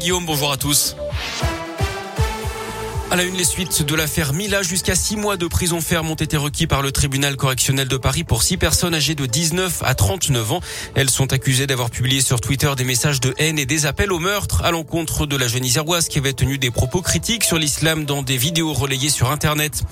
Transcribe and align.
Guillaume, 0.00 0.26
bonjour 0.26 0.52
à 0.52 0.56
tous. 0.56 0.94
À 3.10 3.16
la 3.16 3.22
une, 3.22 3.36
les 3.36 3.44
suites 3.44 3.82
de 3.84 3.94
l'affaire 3.94 4.34
Mila, 4.34 4.62
jusqu'à 4.62 4.94
six 4.94 5.16
mois 5.16 5.38
de 5.38 5.46
prison 5.46 5.80
ferme 5.80 6.10
ont 6.10 6.14
été 6.14 6.36
requis 6.36 6.66
par 6.66 6.82
le 6.82 6.92
tribunal 6.92 7.36
correctionnel 7.36 7.88
de 7.88 7.96
Paris 7.96 8.22
pour 8.22 8.42
six 8.42 8.58
personnes 8.58 8.94
âgées 8.94 9.14
de 9.14 9.24
19 9.24 9.82
à 9.82 9.94
39 9.94 10.52
ans. 10.52 10.60
Elles 10.94 11.08
sont 11.08 11.32
accusées 11.32 11.66
d'avoir 11.66 11.88
publié 11.88 12.20
sur 12.20 12.38
Twitter 12.38 12.70
des 12.76 12.84
messages 12.84 13.18
de 13.20 13.32
haine 13.38 13.58
et 13.58 13.64
des 13.64 13.86
appels 13.86 14.12
au 14.12 14.18
meurtre 14.18 14.62
à 14.62 14.72
l'encontre 14.72 15.24
de 15.24 15.38
la 15.38 15.48
jeune 15.48 15.64
Iséroise 15.64 16.08
qui 16.08 16.18
avait 16.18 16.34
tenu 16.34 16.58
des 16.58 16.70
propos 16.70 17.00
critiques 17.00 17.44
sur 17.44 17.56
l'islam 17.56 18.04
dans 18.04 18.20
des 18.20 18.36
vidéos 18.36 18.74
relayées 18.74 19.08
sur 19.08 19.30
Internet. 19.30 19.84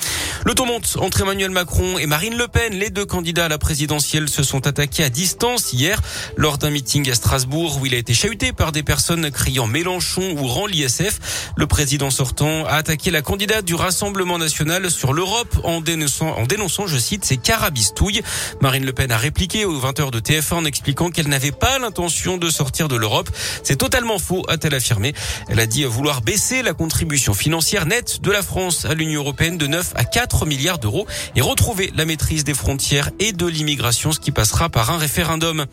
Le 0.45 0.55
ton 0.55 0.67
monte 0.67 0.98
entre 1.01 1.23
Emmanuel 1.23 1.51
Macron 1.51 1.96
et 1.96 2.05
Marine 2.05 2.37
Le 2.37 2.48
Pen. 2.48 2.75
Les 2.75 2.91
deux 2.91 3.07
candidats 3.07 3.46
à 3.46 3.48
la 3.48 3.57
présidentielle 3.57 4.29
se 4.29 4.43
sont 4.43 4.67
attaqués 4.67 5.05
à 5.05 5.09
distance 5.09 5.73
hier 5.73 6.03
lors 6.37 6.59
d'un 6.59 6.69
meeting 6.69 7.11
à 7.11 7.14
Strasbourg 7.14 7.79
où 7.80 7.87
il 7.87 7.95
a 7.95 7.98
été 7.98 8.12
chahuté 8.12 8.53
par 8.53 8.73
des 8.73 8.83
personnes 8.83 9.30
criant 9.30 9.67
Mélenchon 9.67 10.37
ou 10.37 10.46
rend 10.46 10.67
l'ISF. 10.67 11.51
Le 11.57 11.67
président 11.67 12.10
sortant 12.10 12.66
a 12.66 12.74
attaqué 12.74 13.05
la 13.10 13.23
candidate 13.23 13.65
du 13.65 13.74
Rassemblement 13.74 14.38
national 14.38 14.91
sur 14.91 15.12
l'Europe 15.12 15.60
en 15.65 15.80
dénonçant, 15.80 16.37
en 16.37 16.45
dénonçant, 16.45 16.87
je 16.87 16.98
cite, 16.98 17.24
ses 17.24 17.37
carabistouilles. 17.37 18.23
Marine 18.60 18.84
Le 18.84 18.92
Pen 18.92 19.12
a 19.12 19.16
répliqué 19.16 19.65
aux 19.65 19.79
20h 19.80 20.10
de 20.10 20.20
TF1 20.20 20.55
en 20.55 20.65
expliquant 20.65 21.10
qu'elle 21.10 21.29
n'avait 21.29 21.52
pas 21.52 21.79
l'intention 21.79 22.37
de 22.37 22.51
sortir 22.51 22.88
de 22.88 22.96
l'Europe. 22.96 23.30
C'est 23.62 23.77
totalement 23.77 24.19
faux, 24.19 24.45
a-t-elle 24.48 24.74
affirmé. 24.74 25.15
Elle 25.48 25.60
a 25.60 25.66
dit 25.66 25.84
vouloir 25.84 26.20
baisser 26.20 26.62
la 26.62 26.74
contribution 26.74 27.34
financière 27.34 27.87
nette 27.87 28.20
de 28.23 28.30
la 28.30 28.42
France 28.42 28.84
à 28.84 28.95
l'Union 28.95 29.23
européenne 29.23 29.59
de 29.59 29.66
9 29.66 29.93
à 29.95 30.04
4 30.04 30.46
milliards 30.46 30.79
d'euros 30.79 31.07
et 31.34 31.41
retrouver 31.41 31.93
la 31.96 32.04
maîtrise 32.04 32.45
des 32.45 32.54
frontières 32.54 33.10
et 33.20 33.32
de 33.32 33.46
l'immigration, 33.46 34.12
ce 34.12 34.20
qui 34.20 34.32
passera 34.32 34.68
par 34.68 34.91
un 34.91 34.98
référendum. 34.98 35.66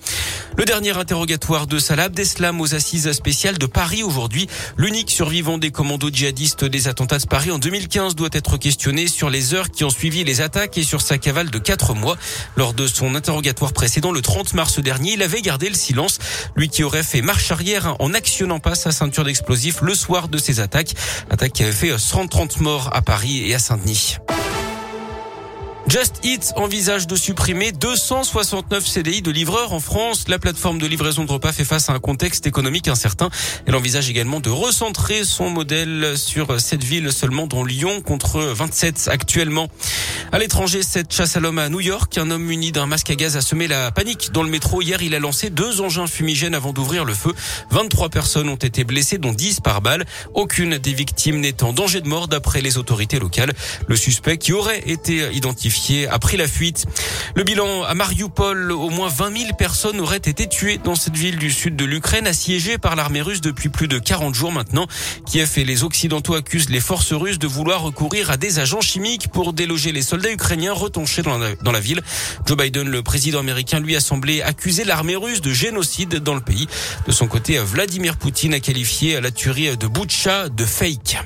Le 0.58 0.66
dernier 0.66 0.95
interrogatoire 0.98 1.68
de 1.68 1.80
Salah 1.80 2.04
Abdeslam 2.04 2.62
aux 2.62 2.76
assises 2.76 3.12
spéciales 3.12 3.58
de 3.58 3.66
Paris 3.66 4.04
aujourd'hui. 4.04 4.48
L'unique 4.78 5.09
survivant 5.09 5.58
des 5.58 5.72
commandos 5.72 6.09
djihadistes 6.12 6.66
des 6.66 6.88
attentats 6.88 7.23
Paris 7.26 7.52
en 7.52 7.59
2015 7.59 8.16
doit 8.16 8.30
être 8.32 8.58
questionné 8.58 9.08
sur 9.08 9.30
les 9.30 9.53
heures 9.53 9.70
qui 9.70 9.84
ont 9.84 9.89
suivi 9.89 10.23
les 10.23 10.42
attaques 10.42 10.78
et 10.78 10.84
sur 10.84 11.02
sa 11.02 11.17
cavale 11.17 11.50
de 11.50 11.59
quatre 11.59 11.94
mois. 11.94 12.17
Lors 12.56 12.73
de 12.73 12.88
son 12.88 13.16
interrogatoire 13.16 13.73
précédent, 13.73 14.11
le 14.11 14.22
30 14.22 14.53
mars 14.53 14.80
dernier, 14.80 15.14
il 15.14 15.23
avait 15.23 15.42
gardé 15.42 15.70
le 15.70 15.75
silence. 15.75 16.20
Lui 16.56 16.70
qui 16.70 16.83
aurait 16.83 17.03
fait 17.03 17.22
marche 17.22 17.52
arrière 17.52 17.95
en 18.00 18.09
n'actionnant 18.09 18.59
pas 18.59 18.75
sa 18.75 18.92
ceinture 18.92 19.23
d'explosifs 19.23 19.81
le 19.81 19.95
soir 19.95 20.28
de 20.28 20.38
ces 20.38 20.59
attaques. 20.59 20.94
Attaques 21.30 21.53
qui 21.53 21.64
avaient 21.64 21.72
fait 21.72 21.98
130 21.98 22.59
morts 22.61 22.89
à 22.94 23.02
Paris 23.02 23.50
et 23.50 23.55
à 23.55 23.59
Saint-Denis. 23.59 24.17
Just 25.94 26.22
Eat 26.23 26.53
envisage 26.55 27.05
de 27.05 27.16
supprimer 27.16 27.72
269 27.72 28.83
CDI 28.83 29.22
de 29.22 29.30
livreurs 29.30 29.73
en 29.73 29.80
France. 29.80 30.27
La 30.27 30.39
plateforme 30.39 30.80
de 30.80 30.88
livraison 30.88 31.23
de 31.23 31.31
repas 31.31 31.52
fait 31.52 31.63
face 31.63 31.88
à 31.88 31.94
un 31.94 31.99
contexte 31.99 32.47
économique 32.47 32.88
incertain. 32.88 33.30
Elle 33.67 33.75
envisage 33.75 34.09
également 34.09 34.39
de 34.39 34.49
recentrer 34.49 35.23
son 35.23 35.52
modèle 35.52 36.14
sur 36.17 36.59
cette 36.59 36.83
ville 36.83 37.11
seulement, 37.11 37.45
dont 37.45 37.64
Lyon, 37.64 38.02
contre 38.02 38.39
27 38.41 39.08
actuellement. 39.11 39.67
À 40.31 40.39
l'étranger, 40.39 40.81
cette 40.81 41.14
chasse 41.14 41.38
à 41.38 41.39
l'homme 41.39 41.59
à 41.59 41.69
New 41.69 41.80
York, 41.80 42.17
un 42.17 42.31
homme 42.31 42.41
muni 42.41 42.71
d'un 42.71 42.88
masque 42.88 43.11
à 43.11 43.16
gaz 43.16 43.38
a 43.38 43.41
semé 43.41 43.67
la 43.67 43.91
panique 43.91 44.31
dans 44.31 44.41
le 44.41 44.49
métro. 44.49 44.81
Hier, 44.81 44.99
il 45.03 45.14
a 45.14 45.19
lancé 45.19 45.52
deux 45.52 45.80
engins 45.80 46.08
fumigènes 46.08 46.55
avant 46.55 46.73
d'ouvrir 46.73 47.05
le 47.05 47.14
feu. 47.14 47.36
23 47.69 48.09
personnes 48.09 48.49
ont 48.49 48.55
été 48.55 48.83
blessées, 48.83 49.19
dont 49.19 49.31
10 49.31 49.59
par 49.59 49.83
balle. 49.83 50.05
Aucune 50.33 50.80
des 50.80 50.94
victimes 50.94 51.39
n'est 51.39 51.61
en 51.61 51.71
danger 51.71 52.02
de 52.02 52.08
mort 52.08 52.27
d'après 52.27 52.61
les 52.61 52.80
autorités 52.80 53.19
locales. 53.19 53.53
Le 53.88 53.95
suspect 53.95 54.39
qui 54.39 54.53
aurait 54.53 54.81
été 54.89 55.31
identifié 55.33 55.83
a 56.09 56.20
pris 56.20 56.38
la 56.38 56.48
fuite. 56.48 56.86
Le 57.36 57.44
bilan 57.44 57.84
à 57.84 57.94
Mariupol, 57.94 58.72
au 58.72 58.89
moins 58.89 59.09
20 59.09 59.38
000 59.38 59.53
personnes 59.58 60.00
auraient 60.00 60.17
été 60.17 60.48
tuées 60.48 60.78
dans 60.78 60.95
cette 60.95 61.16
ville 61.16 61.38
du 61.38 61.52
sud 61.52 61.76
de 61.76 61.84
l'Ukraine, 61.84 62.26
assiégée 62.26 62.78
par 62.78 62.95
l'armée 62.95 63.22
russe 63.22 63.42
depuis 63.42 63.70
plus 63.70 63.88
de 63.88 64.00
40 64.00 64.34
jours 64.34 64.52
maintenant. 64.52 64.88
Kiev 65.26 65.52
et 65.58 65.66
les 65.66 65.84
Occidentaux 65.84 66.36
accusent 66.36 66.70
les 66.70 66.80
forces 66.80 67.11
russes 67.11 67.39
de 67.39 67.48
vouloir 67.48 67.81
recourir 67.81 68.31
à 68.31 68.38
des 68.38 68.59
agents 68.59 68.81
chimiques 68.81 69.28
pour 69.28 69.52
déloger 69.52 69.92
les 69.92 70.02
soldats 70.02 70.31
ukrainiens 70.31 70.73
retonchés 70.73 71.22
dans 71.22 71.38
la, 71.38 71.80
ville. 71.80 72.02
Joe 72.45 72.58
Biden, 72.58 72.88
le 72.88 73.04
président 73.04 73.39
américain, 73.39 73.80
lui 73.80 73.95
a 73.95 74.00
semblé 74.00 74.42
accuser 74.42 74.86
l'armée 74.86 75.17
russe 75.17 75.42
de 75.42 75.52
génocide 75.52 76.15
dans 76.15 76.36
le 76.36 76.42
pays. 76.42 76.67
De 77.08 77.11
son 77.11 77.27
côté, 77.27 77.58
Vladimir 77.60 78.15
Poutine 78.15 78.54
a 78.54 78.60
qualifié 78.60 79.20
la 79.20 79.32
tuerie 79.32 79.76
de 79.76 79.88
Butcha 79.88 80.50
de 80.50 80.65
fake. 80.65 81.17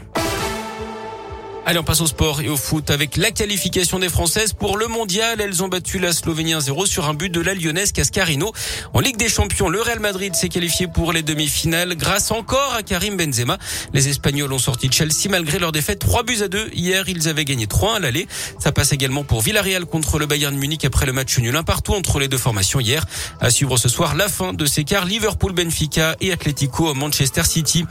Allez, 1.70 1.80
on 1.80 1.84
passe 1.84 2.00
au 2.00 2.08
sport 2.08 2.40
et 2.40 2.48
au 2.48 2.56
foot 2.56 2.90
avec 2.92 3.18
la 3.18 3.30
qualification 3.30 4.00
des 4.00 4.08
Françaises 4.08 4.54
pour 4.54 4.78
le 4.78 4.88
mondial. 4.88 5.42
Elles 5.42 5.62
ont 5.64 5.68
battu 5.68 6.00
la 6.00 6.14
Slovénie 6.14 6.54
1-0 6.54 6.86
sur 6.86 7.10
un 7.10 7.14
but 7.14 7.30
de 7.30 7.42
la 7.42 7.54
Lyonnaise 7.54 7.92
Cascarino. 7.92 8.54
En 8.94 9.02
Ligue 9.02 9.18
des 9.18 9.28
Champions, 9.28 9.68
le 9.68 9.82
Real 9.82 10.00
Madrid 10.00 10.34
s'est 10.34 10.48
qualifié 10.48 10.88
pour 10.88 11.12
les 11.12 11.24
demi-finales 11.24 11.98
grâce 11.98 12.32
encore 12.32 12.74
à 12.74 12.84
Karim 12.84 13.18
Benzema. 13.18 13.58
Les 13.92 14.08
Espagnols 14.08 14.54
ont 14.54 14.60
sorti 14.60 14.90
Chelsea 14.90 15.28
malgré 15.30 15.60
leur 15.60 15.74
défaite 15.74 16.00
3 16.00 16.24
buts 16.24 16.42
à 16.42 16.48
2. 16.48 16.70
Hier, 16.72 17.04
ils 17.10 17.28
avaient 17.28 17.44
gagné 17.44 17.68
3 17.68 17.98
à 17.98 18.00
l'aller. 18.00 18.30
Ça 18.60 18.72
passe 18.72 18.94
également 18.94 19.26
pour 19.26 19.42
Villarreal 19.42 19.86
contre 19.88 20.20
le 20.20 20.26
Bayern 20.26 20.56
Munich 20.56 20.86
après 20.86 21.06
le 21.06 21.12
match 21.12 21.38
nul 21.38 21.54
un 21.54 21.64
partout 21.64 21.96
entre 21.96 22.20
les 22.20 22.30
deux 22.30 22.38
formations 22.38 22.80
hier. 22.80 23.06
À 23.42 23.50
suivre 23.50 23.76
ce 23.76 23.90
soir 23.90 24.16
la 24.16 24.30
fin 24.30 24.54
de 24.54 24.66
ces 24.66 24.86
quarts 24.86 25.04
Liverpool, 25.04 25.52
Benfica 25.52 26.16
et 26.22 26.32
Atlético 26.32 26.94
Manchester 26.94 27.44
City. 27.44 27.84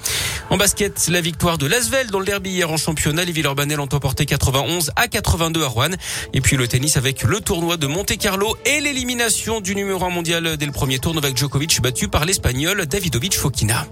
En 0.48 0.56
basket, 0.56 1.08
la 1.08 1.20
victoire 1.20 1.58
de 1.58 1.66
Lasvel 1.66 2.06
dans 2.06 2.20
le 2.20 2.24
derby 2.24 2.52
hier 2.52 2.70
en 2.70 2.78
championnat. 2.78 3.26
Les 3.26 3.32
Villeurbanne 3.32 3.65
Chanel 3.66 3.80
ont 3.80 3.88
emporté 3.92 4.26
91 4.26 4.92
à 4.94 5.08
82 5.08 5.64
à 5.64 5.66
Rouen. 5.66 5.88
Et 6.32 6.40
puis 6.40 6.56
le 6.56 6.68
tennis 6.68 6.96
avec 6.96 7.24
le 7.24 7.40
tournoi 7.40 7.76
de 7.76 7.88
Monte 7.88 8.16
Carlo 8.16 8.56
et 8.64 8.80
l'élimination 8.80 9.60
du 9.60 9.74
numéro 9.74 10.04
1 10.04 10.10
mondial 10.10 10.56
dès 10.56 10.66
le 10.66 10.72
premier 10.72 11.00
tour, 11.00 11.14
Novak 11.14 11.36
Djokovic 11.36 11.82
battu 11.82 12.06
par 12.06 12.24
l'Espagnol 12.24 12.86
Davidovic 12.86 13.36
Fokina. 13.36 13.84